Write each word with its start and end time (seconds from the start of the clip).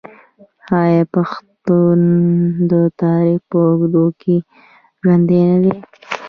آیا 0.81 1.03
پښتون 1.13 1.99
د 2.71 2.73
تاریخ 3.01 3.39
په 3.49 3.57
اوږدو 3.67 4.05
کې 4.21 4.35
ژوندی 5.01 5.41
نه 5.51 5.57
دی؟ 5.63 5.73